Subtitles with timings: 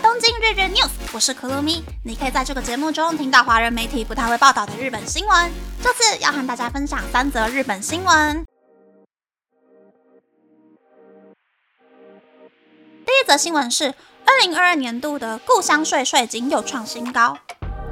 [0.00, 1.82] 东京日日 news，我是可露咪。
[2.04, 5.50] 你可以在这个节目中听到华人媒体不太会报道的日本新闻。
[5.82, 8.44] 这次要和大家分享三则日本新闻。
[13.04, 13.94] 第一则新闻是，
[14.26, 17.38] 二零二二年度的故乡税税金又创新高。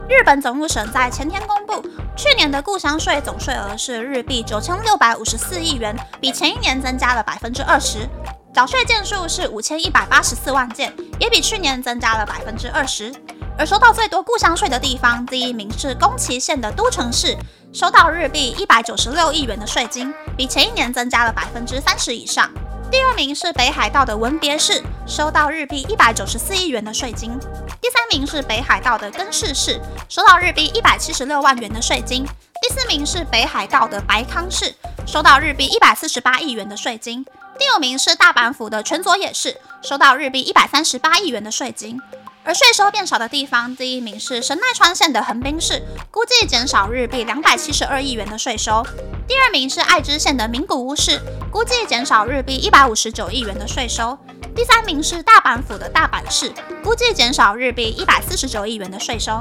[0.06, 8.06] 日本总务省在前天公布，去年的故乡税总税额是日币九千六百五十四亿元，比前一年增加了百分之二十。
[8.54, 13.12] 缴税件数是五千一百八十四万件，也比去年增加了百分之二十。
[13.58, 17.36] 而收到最多故乡税的地方，第一名是宫崎县的都城市，
[17.72, 22.48] 收到日币一百九十六亿元的税金，比前一年增加了百分之三十以上。
[22.92, 27.36] 第二名是北海道的文别市，收到日币一百九十四亿元的税金。
[27.80, 32.24] 第三名是北海道的根室市，收到日币一百七十六万元的税金。
[32.62, 34.72] 第四名是北海道的白康市，
[35.04, 37.26] 收到日币一百四十八亿元的税金。
[37.58, 42.00] 第五名是大阪府的全佐野市，收到日币一百三十八亿元的税金。
[42.42, 48.84] 而税收变少的地方，第一名是神奈川县的横滨市，估计减少日币两百七十二亿元的税收。
[49.26, 51.18] 第二名是爱知县的名古屋市，
[51.50, 54.18] 估计减少日币一百五十九亿元的税收。
[54.54, 59.40] 第三名是大阪府的大阪市，估计减少日币一百四十九亿元的税收。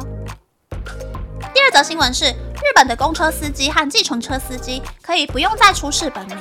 [1.53, 6.37] 第二则新闻是，日本的公车司机和计程车司机可以不用再出示本名。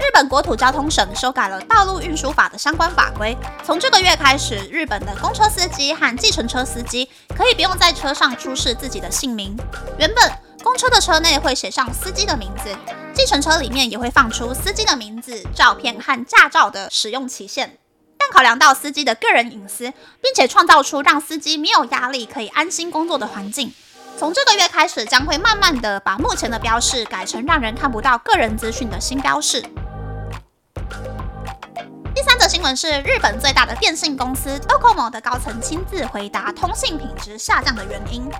[0.00, 7.06] 日本国土交通省修改了道路运输法的相关法规，从这个月开始，日本的公车司机和计程车司机
[7.36, 9.54] 可以不用在车上出示自己的姓名。
[9.98, 12.74] 原本公车的车内会写上司机的名字，
[13.12, 17.76] 计程车里面也会放出司机的名字、照片和驾照的使用期限。
[18.18, 23.72] 但考量到司机的个人隐私，并且创造出让司机没有压力、可以安心工作的环境，
[24.18, 29.62] 从这个月开始将会慢慢的把目前的标示改成让人看不到个人资讯的新标示。
[32.60, 38.30] 新闻是日本最大的电信公司 Docomo 的高层亲自回答通信品质下降的原因。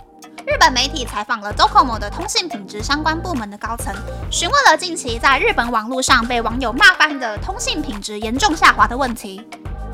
[0.46, 3.94] 日本媒体采访了 Docomo 的通信品质相关部门的高层，
[4.30, 9.42] 询问了近期在日本网络上被网友骂翻的通信品质严重下滑的问题。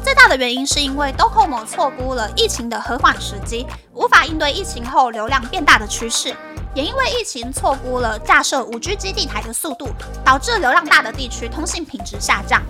[0.03, 6.34] 最大的原因是因为 Docomo 错估了疫情的和缓时机，无法应对疫情后流量变大的趋势，
[6.75, 9.88] 也因为疫情错估了架设 5G 基地台的速度，
[10.25, 12.60] 导致流量大的地区通信品质下降。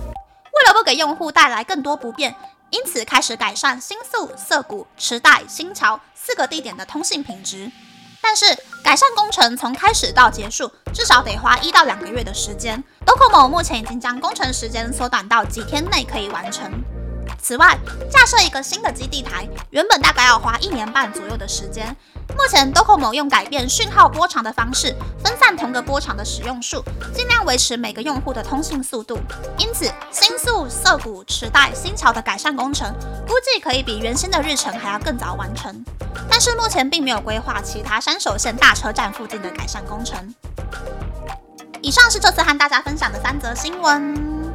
[0.66, 2.34] 为了不给用户带来更多不便，
[2.70, 7.70] 因此开始改善新宿、涩谷、池袋、新桥四个地点的通信品质。
[8.20, 8.44] 但是
[8.82, 12.82] 改善工程从开始到结束，至少得花一到两个月的时间。
[13.06, 16.68] Docomo 目前已经将工程时间缩短到几天内可以完成。
[17.40, 17.78] 此外，
[18.10, 21.96] 架设一个新的基地台，原本大概要花一年半左右的时间。
[22.36, 29.18] 目前，Docomo 用改变讯号波长的方式，分散同个波长的使用数，尽量维持每个用户的通信速度。
[29.58, 32.92] 因此，新宿、涩谷、池袋、新桥的改善工程，
[33.26, 35.84] 估计可以比原先的日程还要更早完成。
[36.28, 40.34] 但是目前并没有规划其他山手线大车站附近的改善工程。
[41.80, 44.45] 以上是这次和大家分享的三则新闻。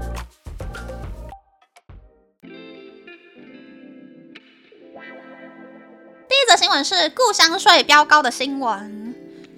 [6.61, 9.15] 新闻是故乡税飙高的新闻。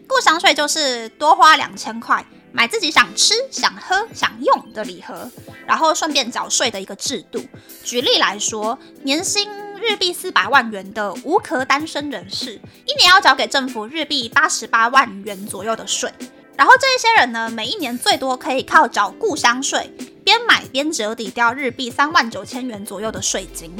[0.08, 5.30] 故乡税就是多花两千块买自己想吃、想喝、想用的礼盒，
[5.68, 7.44] 然后顺便缴税的一个制度。
[7.84, 9.50] 举例来说，年薪
[9.82, 12.54] 日币四百万元的无壳单身人士，
[12.86, 16.10] 一年要缴给政府日币八十八万元左右的税。
[16.56, 19.94] 然后这一些人呢，每一年最多可以靠缴故乡税，
[20.24, 23.76] 边买边折抵掉日币三万九千元左右的税金。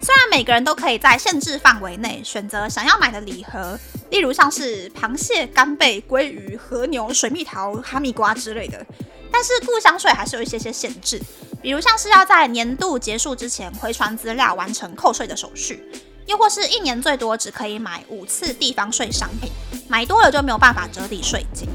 [0.00, 3.78] 虽然每个人都可以在限制范围内选择想要买的礼盒，
[4.10, 8.84] 例如像是螃蟹、干贝、鲑鱼、和牛、水蜜桃、哈密瓜之类的，
[9.32, 11.20] 但是故乡税还是有一些些限制，
[11.60, 15.82] 比如像是要在年度结束之前回传资料完成扣税的手续，
[16.26, 19.50] 又或是一年最多只可以买五次地方税商品，
[19.88, 21.68] 买多了就没有办法折抵税金。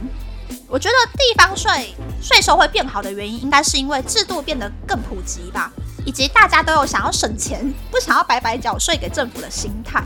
[0.72, 5.70] 我觉得地方税税收会变好的原因，应该是因为制度变得更普及吧。
[6.06, 10.01] 以及大家都有想要省钱、不想要白白缴税给政府的心态。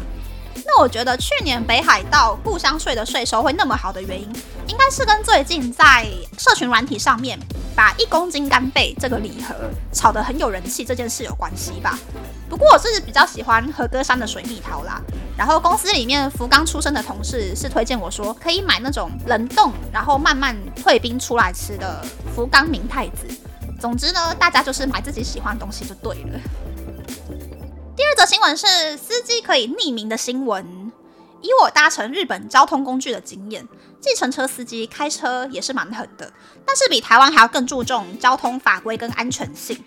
[0.66, 4.28] 那我觉得去年北海道故乡税的税收会那么好的原因，
[4.68, 6.06] 应该是跟最近在
[6.38, 7.40] 社群软体上面
[7.76, 9.56] 把一公斤干贝这个礼盒
[9.94, 11.98] 炒得很有人气这件事有关系吧。
[12.50, 15.00] 不过我是比较喜欢和歌山的水蜜桃啦。
[15.38, 22.04] 然后公司里面福冈出生的同事是推荐我说可以买那种冷冻，然后慢慢退冰出来吃的
[22.34, 23.28] 福冈明太子。
[23.80, 26.40] 总之呢，大家就是买自己喜欢的东西就对了。
[27.96, 30.92] 第二则新闻是司机可以匿名的新闻。
[31.42, 33.68] 以我搭乘日本交通工具的经验，
[34.02, 36.32] 计程车司机开车也是蛮狠的，
[36.66, 39.78] 但是比台湾还要更注重交通法规跟安全性。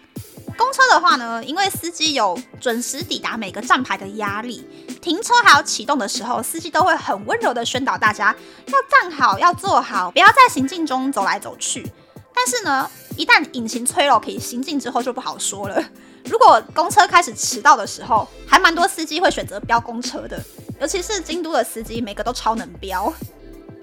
[0.57, 4.65] 公车的话呢，因为司机有准时抵达每个站牌的压力，
[5.09, 11.91] 停车还要启动的时候，司机都会很温柔的宣导大家要站好，要坐好，不要在行进中走来走去。
[12.35, 15.83] 但是呢，一旦引擎催了可以行进之后，就不好说了。
[16.27, 20.39] 如果公车开始迟到的时候，还蛮多司机会选择飙公车的，
[20.79, 23.11] 尤其是京都的司机，每个都超能飙。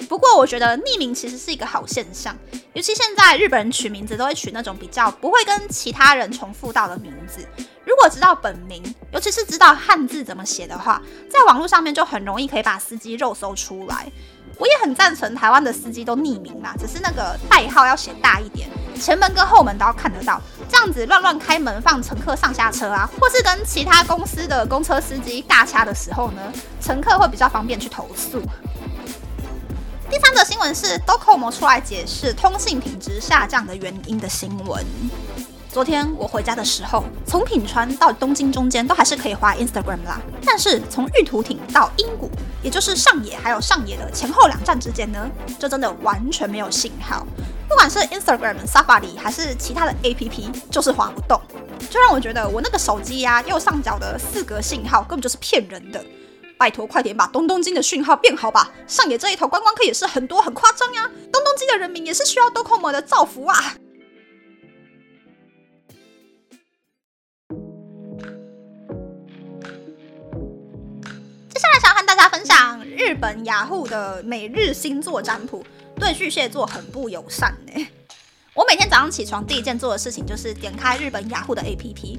[0.07, 2.35] 不过我觉得匿名其实是一个好现象，
[2.73, 7.47] 尤其现在日本人取名字都会取那种比较不会跟其他人重复到的名字。
[7.85, 14.11] 如果知道本名，尤其是知道汉字怎么写的话，在网络上面就很容易可以把司机肉搜出来。
[14.57, 18.69] 我也很赞成台湾的司机都匿名啦，只是那个代号要写大一点，
[18.99, 26.41] 前门跟后门都要看得到，这样子乱乱开门放乘客上下车啊，或是跟其他公司的公车司机尬掐的时候呢，
[26.81, 28.41] 乘客会比较方便去投诉。
[30.15, 34.81] 第三则新闻是 Docomo 出来解释通信品质下降的原因的新闻。
[35.69, 42.31] 昨天我回家的时候，从品川到东京中间都还是可以滑 Instagram 啦，但是从玉图町到英谷，
[42.63, 45.29] 也就是上野还有上野的前后两站之间呢，
[45.59, 47.27] 就真的完全没有信号。
[47.67, 51.41] 不管是 Instagram、Safari 还是其他的 APP，就是滑不动，
[51.89, 56.01] 就让我觉得我那个手机呀右上角的四格信号根本就是骗人的。
[56.57, 58.71] 拜托，快点把东东京的讯号变好吧！
[58.87, 61.09] 上野这一头观光客也是很多，很夸张呀。
[61.31, 63.75] 东东京的人民也是需要 Docomo 的造福啊。
[71.49, 75.65] 接下来想和大家分享日本雅虎的每日星座占卜，
[75.97, 77.87] 对巨蟹座很不友善呢。
[78.53, 82.17] 我每天早上起床第一件做的事情就是点开日本雅虎的 APP，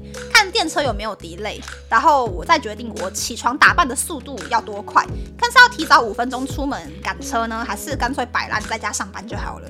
[0.57, 5.05] 电车有没有 delay，然后我再决定我起床打扮的速度要多快，
[5.37, 9.69] 看是要提早五分钟出门赶车呢，还是干脆摆烂在家上班就好了。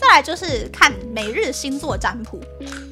[0.00, 2.40] 再来就是看每日星座占卜，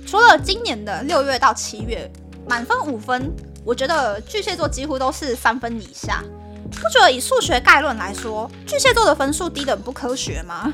[0.06, 2.12] 除了今年的六月到七月，
[2.46, 3.34] 满分五分，
[3.64, 6.22] 我觉得巨蟹座几乎都是三分以下。
[6.70, 10.72] 不觉得以数学概论来说，巨蟹座的分数低的不科学吗？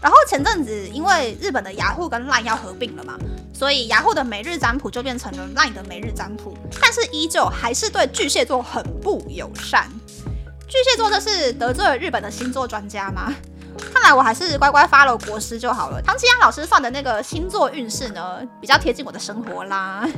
[0.00, 3.18] 然后前阵子因为日本的雅虎跟 LINE 要合并了嘛，
[3.52, 9.86] 所以雅虎的每日占卜就变成了 LINE 的每日占卜，但是依旧还是对巨蟹座很不友善。
[10.66, 13.34] 巨蟹座这是得罪了日本的星座专家吗？
[13.92, 16.00] 看来我还是乖乖发了国师就好了。
[16.02, 20.08] 唐吉安老师算的那个星座运势呢，比较贴近我的生活啦。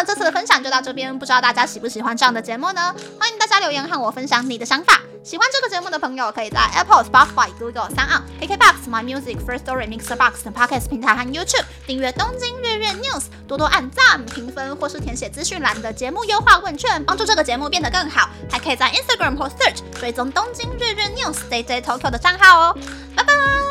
[0.00, 2.94] 那，这次的分享就到这边，不知道大家喜不喜欢这样的节目呢？
[3.18, 5.02] 欢迎大家留言和我分享你的想法。
[5.22, 18.30] 喜欢这个节目的朋友，可以在 Apple、Spotify、Google、三二 KKBox、My Music、First Story、Mixer Box 等 Podcast 平台和 YouTube 订阅《东京日日 News》，多多按赞、评分或是填写资讯栏的节目优化问卷，帮助这个节目变得更好。
[18.50, 22.78] 还可以在 Instagram 或 Search 追踪《东京日日 News》Day Day Tokyo 的账号哦。
[23.14, 23.69] 拜拜。